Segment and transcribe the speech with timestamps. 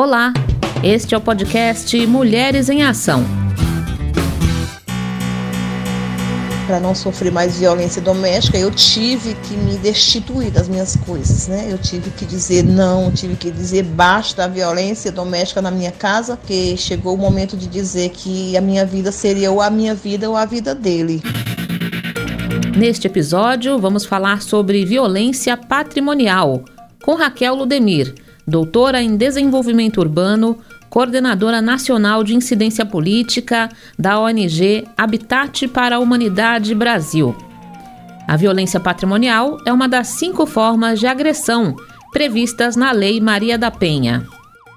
[0.00, 0.32] Olá,
[0.80, 3.24] este é o podcast Mulheres em Ação.
[6.68, 11.66] Para não sofrer mais violência doméstica, eu tive que me destituir das minhas coisas, né?
[11.68, 16.36] Eu tive que dizer não, tive que dizer basta da violência doméstica na minha casa,
[16.36, 20.30] porque chegou o momento de dizer que a minha vida seria ou a minha vida
[20.30, 21.20] ou a vida dele.
[22.76, 26.62] Neste episódio, vamos falar sobre violência patrimonial
[27.02, 30.58] com Raquel Ludemir doutora em Desenvolvimento Urbano,
[30.88, 33.68] coordenadora nacional de incidência política
[33.98, 37.36] da ONG Habitat para a Humanidade Brasil.
[38.26, 41.76] A violência patrimonial é uma das cinco formas de agressão
[42.10, 44.26] previstas na Lei Maria da Penha.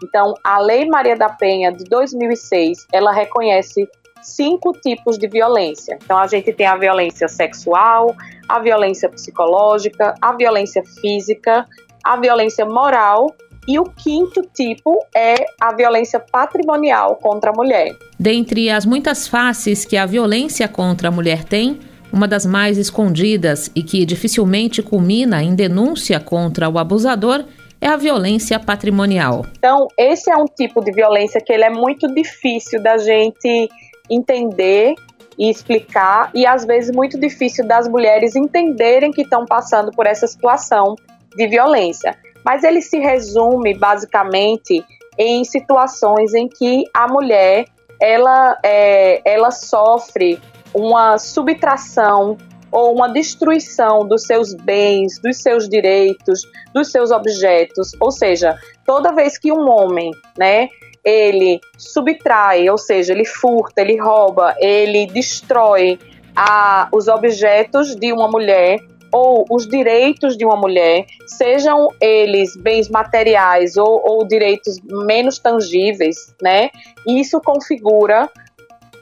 [0.04, 3.88] Então, a Lei Maria da Penha de 2006, ela reconhece
[4.22, 5.98] cinco tipos de violência.
[6.04, 8.14] Então, a gente tem a violência sexual,
[8.50, 11.66] a violência psicológica, a violência física,
[12.04, 13.28] a violência moral
[13.68, 17.96] e o quinto tipo é a violência patrimonial contra a mulher.
[18.20, 21.80] Dentre as muitas faces que a violência contra a mulher tem,
[22.12, 27.46] uma das mais escondidas e que dificilmente culmina em denúncia contra o abusador
[27.80, 29.46] é a violência patrimonial.
[29.58, 33.70] Então, esse é um tipo de violência que ele é muito difícil da gente
[34.10, 34.94] entender
[35.38, 40.28] e explicar e às vezes muito difícil das mulheres entenderem que estão passando por essa
[40.28, 40.96] situação
[41.36, 44.84] de violência mas ele se resume basicamente
[45.18, 47.66] em situações em que a mulher
[48.00, 50.40] ela, é, ela sofre
[50.74, 52.38] uma subtração
[52.72, 56.42] ou uma destruição dos seus bens, dos seus direitos,
[56.74, 57.92] dos seus objetos.
[58.00, 60.70] Ou seja, toda vez que um homem, né,
[61.04, 66.00] ele subtrai, ou seja, ele furta, ele rouba, ele destrói
[66.36, 68.80] a, os objetos de uma mulher,
[69.12, 76.34] ou os direitos de uma mulher, sejam eles bens materiais ou, ou direitos menos tangíveis,
[76.42, 76.70] né?
[77.08, 78.30] Isso configura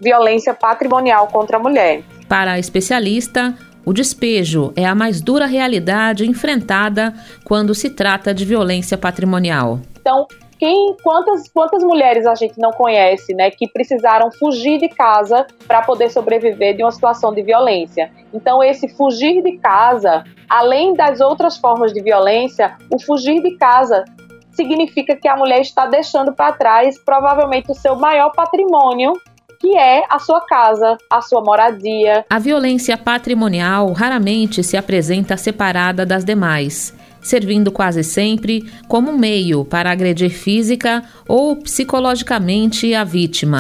[0.02, 2.04] violência patrimonial contra a mulher.
[2.28, 7.14] Para a especialista, o despejo é a mais dura realidade enfrentada
[7.44, 9.80] quando se trata de violência patrimonial.
[10.00, 10.28] Então,
[10.60, 15.82] quem, quantas, quantas mulheres a gente não conhece, né, que precisaram fugir de casa para
[15.82, 18.12] poder sobreviver de uma situação de violência?
[18.34, 24.04] Então, esse fugir de casa, além das outras formas de violência, o fugir de casa
[24.52, 29.14] significa que a mulher está deixando para trás provavelmente o seu maior patrimônio,
[29.62, 32.26] que é a sua casa, a sua moradia.
[32.30, 39.92] A violência patrimonial raramente se apresenta separada das demais servindo quase sempre como meio para
[39.92, 43.60] agredir física ou psicologicamente a vítima.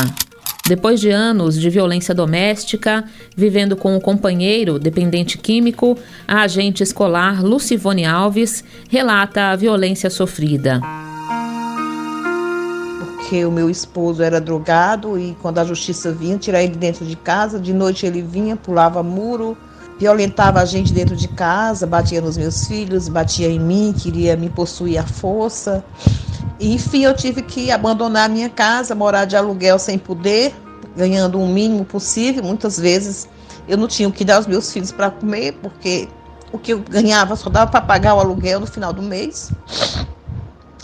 [0.69, 3.03] Depois de anos de violência doméstica,
[3.35, 5.97] vivendo com o companheiro dependente químico,
[6.27, 10.79] a agente escolar Lucivone Alves relata a violência sofrida.
[12.99, 17.15] Porque o meu esposo era drogado e quando a justiça vinha tirar ele dentro de
[17.15, 19.57] casa, de noite ele vinha, pulava muro,
[19.99, 24.49] violentava a gente dentro de casa, batia nos meus filhos, batia em mim, queria me
[24.49, 25.83] possuir à força.
[26.57, 30.55] Enfim, eu tive que abandonar a minha casa, morar de aluguel sem poder,
[30.95, 32.41] ganhando o mínimo possível.
[32.41, 33.27] Muitas vezes
[33.67, 36.07] eu não tinha o que dar aos meus filhos para comer, porque
[36.53, 39.51] o que eu ganhava só dava para pagar o aluguel no final do mês.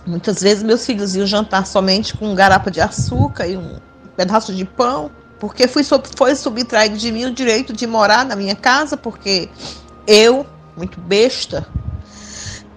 [0.05, 3.77] Muitas vezes meus filhos iam jantar somente com um garapa de açúcar e um
[4.17, 5.09] pedaço de pão
[5.45, 9.47] porque fui, foi subtraído de mim o direito de morar na minha casa, porque
[10.07, 10.43] eu,
[10.75, 11.67] muito besta,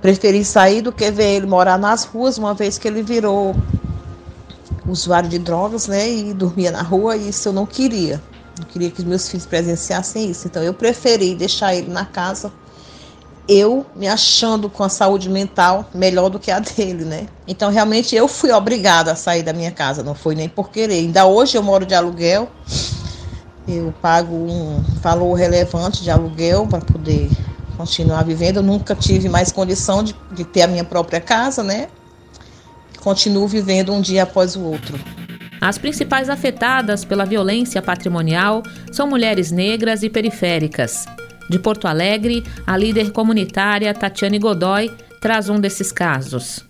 [0.02, 3.56] preferi sair do que ver ele morar nas ruas, uma vez que ele virou
[4.86, 8.22] usuário de drogas, né, e dormia na rua, e isso eu não queria.
[8.58, 10.46] Não queria que meus filhos presenciassem isso.
[10.46, 12.52] Então eu preferi deixar ele na casa
[13.48, 17.26] eu me achando com a saúde mental melhor do que a dele, né?
[17.46, 20.98] Então, realmente, eu fui obrigada a sair da minha casa, não foi nem por querer.
[20.98, 22.48] Ainda hoje eu moro de aluguel,
[23.66, 27.30] eu pago um valor relevante de aluguel para poder
[27.76, 28.56] continuar vivendo.
[28.56, 31.88] Eu nunca tive mais condição de, de ter a minha própria casa, né?
[33.00, 34.98] Continuo vivendo um dia após o outro.
[35.60, 38.62] As principais afetadas pela violência patrimonial
[38.92, 41.06] são mulheres negras e periféricas.
[41.48, 46.62] De Porto Alegre, a líder comunitária Tatiane Godoy traz um desses casos.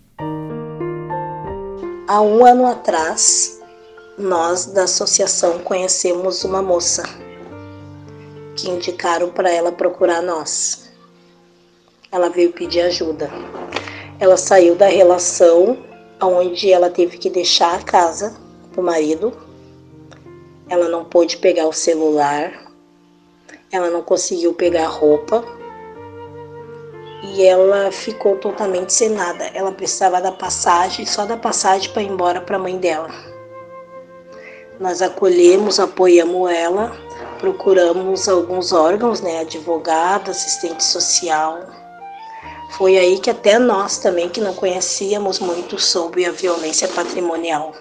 [2.06, 3.60] Há um ano atrás,
[4.16, 7.02] nós da associação conhecemos uma moça
[8.56, 10.90] que indicaram para ela procurar nós.
[12.10, 13.28] Ela veio pedir ajuda.
[14.20, 15.76] Ela saiu da relação
[16.22, 18.36] onde ela teve que deixar a casa
[18.72, 19.32] para o marido.
[20.68, 22.67] Ela não pôde pegar o celular,
[23.70, 25.44] ela não conseguiu pegar roupa
[27.22, 29.44] e ela ficou totalmente sem nada.
[29.54, 33.10] Ela precisava da passagem, só da passagem para ir embora para a mãe dela.
[34.80, 36.96] Nós acolhemos, apoiamos ela,
[37.38, 41.60] procuramos alguns órgãos, né, advogado, assistente social.
[42.70, 47.72] Foi aí que até nós também que não conhecíamos muito sobre a violência patrimonial.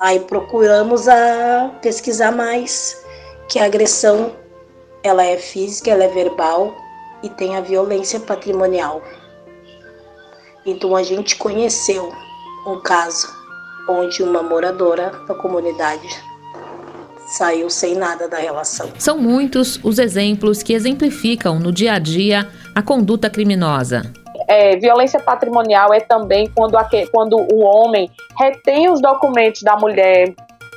[0.00, 3.03] Aí procuramos a pesquisar mais
[3.48, 4.32] que a agressão
[5.02, 6.74] ela é física, ela é verbal
[7.22, 9.02] e tem a violência patrimonial.
[10.66, 12.12] Então a gente conheceu
[12.66, 13.28] um caso
[13.88, 16.08] onde uma moradora da comunidade
[17.26, 18.88] saiu sem nada da relação.
[18.98, 24.02] São muitos os exemplos que exemplificam no dia a dia a conduta criminosa.
[24.46, 30.34] É, violência patrimonial é também quando, a, quando o homem retém os documentos da mulher,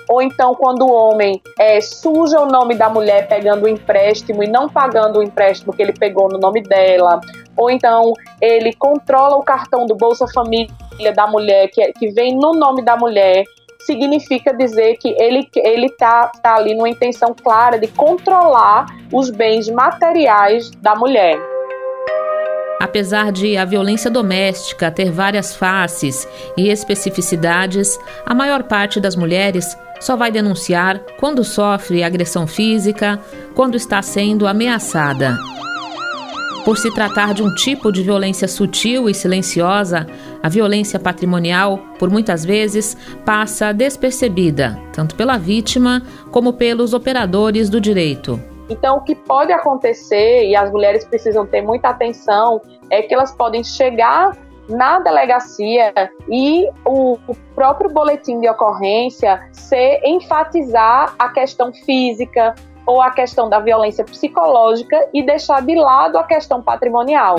[0.10, 4.48] ou então quando o homem é, suja o nome da mulher pegando o empréstimo e
[4.48, 7.20] não pagando o empréstimo que ele pegou no nome dela,
[7.56, 12.54] ou então ele controla o cartão do Bolsa Família da mulher, que, que vem no
[12.54, 13.44] nome da mulher,
[13.80, 19.70] significa dizer que ele ele tá, tá ali numa intenção clara de controlar os bens
[19.70, 21.40] materiais da mulher.
[22.80, 29.76] Apesar de a violência doméstica ter várias faces e especificidades, a maior parte das mulheres
[30.00, 33.20] só vai denunciar quando sofre agressão física,
[33.56, 35.38] quando está sendo ameaçada.
[36.66, 40.06] Por se tratar de um tipo de violência sutil e silenciosa,
[40.44, 47.80] a violência patrimonial, por muitas vezes, passa despercebida, tanto pela vítima como pelos operadores do
[47.80, 48.38] direito.
[48.70, 53.32] Então, o que pode acontecer, e as mulheres precisam ter muita atenção, é que elas
[53.32, 54.36] podem chegar
[54.68, 55.94] na delegacia
[56.30, 62.54] e o, o próprio boletim de ocorrência se enfatizar a questão física
[62.86, 67.38] ou a questão da violência psicológica e deixar de lado a questão patrimonial.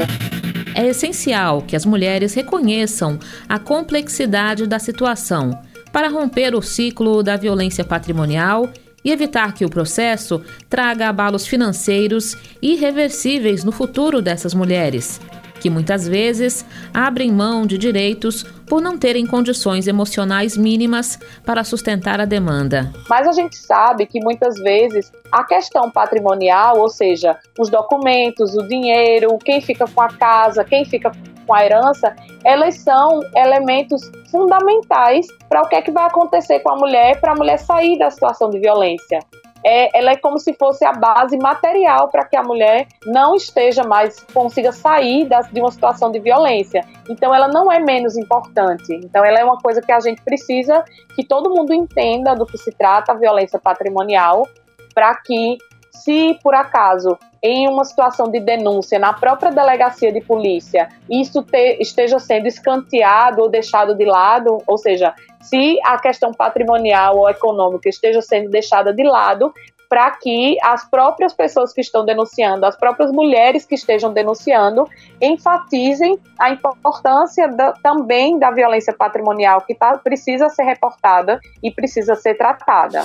[0.75, 5.51] É essencial que as mulheres reconheçam a complexidade da situação
[5.93, 8.69] para romper o ciclo da violência patrimonial
[9.05, 15.21] e evitar que o processo traga abalos financeiros irreversíveis no futuro dessas mulheres
[15.61, 22.21] que muitas vezes abrem mão de direitos por não terem condições emocionais mínimas para sustentar
[22.21, 22.93] a demanda.
[23.09, 28.69] Mas a gente sabe que muitas vezes a questão patrimonial, ou seja, os documentos, o
[28.69, 31.11] dinheiro, quem fica com a casa, quem fica
[31.47, 32.15] com a herança,
[32.45, 37.33] elas são elementos fundamentais para o que é que vai acontecer com a mulher, para
[37.33, 39.21] a mulher sair da situação de violência
[39.65, 43.83] é, ela é como se fosse a base material para que a mulher não esteja
[43.85, 46.85] mais, consiga sair das, de uma situação de violência.
[47.09, 48.93] Então, ela não é menos importante.
[48.95, 50.85] Então, ela é uma coisa que a gente precisa
[51.15, 54.47] que todo mundo entenda do que se trata a violência patrimonial,
[54.95, 55.59] para que,
[55.91, 61.79] se por acaso em uma situação de denúncia na própria delegacia de polícia, isso te,
[61.81, 67.88] esteja sendo escanteado ou deixado de lado, ou seja, se a questão patrimonial ou econômica
[67.88, 69.52] esteja sendo deixada de lado,
[69.88, 74.87] para que as próprias pessoas que estão denunciando, as próprias mulheres que estejam denunciando,
[75.20, 82.14] enfatizem a importância da, também da violência patrimonial que tá, precisa ser reportada e precisa
[82.14, 83.02] ser tratada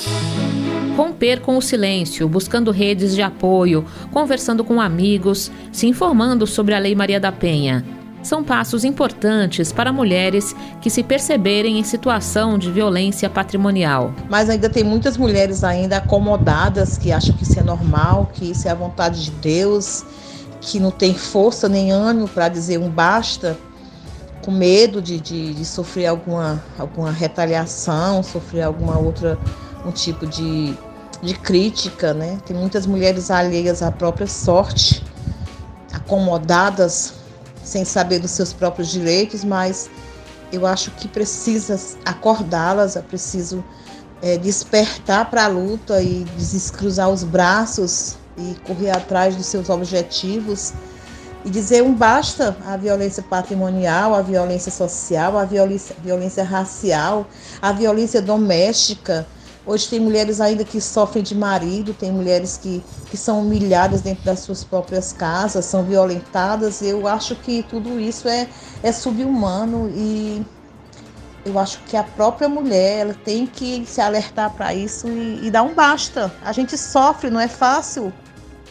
[0.95, 6.80] romper com o silêncio, buscando redes de apoio, conversando com amigos, se informando sobre a
[6.80, 7.84] Lei Maria da Penha.
[8.22, 14.14] São passos importantes para mulheres que se perceberem em situação de violência patrimonial.
[14.30, 18.68] Mas ainda tem muitas mulheres ainda acomodadas que acham que isso é normal, que isso
[18.68, 20.06] é a vontade de Deus,
[20.62, 23.57] que não tem força nem ânimo para dizer um basta,
[24.45, 29.38] com medo de, de, de sofrer alguma, alguma retaliação, sofrer alguma outra
[29.85, 30.78] um tipo de,
[31.21, 32.40] de crítica, né?
[32.45, 35.04] Tem muitas mulheres alheias à própria sorte,
[35.92, 37.13] acomodadas,
[37.63, 39.90] sem saber dos seus próprios direitos, mas
[40.52, 43.63] eu acho que precisa acordá-las, é preciso
[44.21, 50.73] é, despertar para a luta e descruzar os braços e correr atrás dos seus objetivos
[51.45, 57.28] e dizer um basta à violência patrimonial, à violência social, à violência, violência racial,
[57.61, 59.28] à violência doméstica.
[59.66, 64.26] Hoje tem mulheres ainda que sofrem de marido, tem mulheres que, que são humilhadas dentro
[64.26, 66.82] das suas próprias casas, são violentadas.
[66.82, 68.50] Eu acho que tudo isso é,
[68.82, 70.46] é subhumano e
[71.46, 75.52] eu acho que a própria mulher ela tem que se alertar para isso e, e
[75.52, 76.34] dar um basta.
[76.44, 78.12] A gente sofre, não é fácil.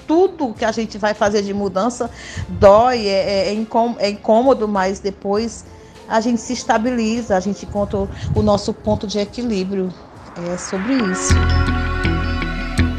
[0.07, 2.11] Tudo que a gente vai fazer de mudança
[2.49, 5.65] dói, é, é, é incômodo, mas depois
[6.07, 9.91] a gente se estabiliza, a gente encontra o nosso ponto de equilíbrio
[10.37, 11.35] é sobre isso.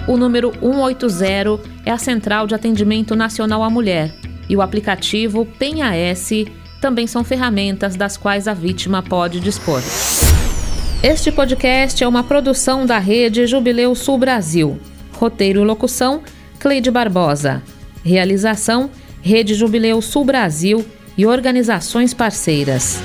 [0.08, 4.14] O número 180 é a Central de Atendimento Nacional à Mulher
[4.50, 6.48] e o aplicativo Penha S
[6.82, 9.82] também são ferramentas das quais a vítima pode dispor.
[11.02, 14.80] Este podcast é uma produção da rede Jubileu Sul Brasil.
[15.14, 16.22] Roteiro e locução:
[16.60, 17.64] Cleide Barbosa.
[18.04, 18.90] Realização:
[19.22, 20.86] Rede Jubileu Sul Brasil
[21.18, 23.02] e organizações parceiras.